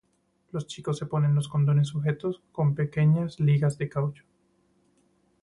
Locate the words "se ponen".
0.97-1.35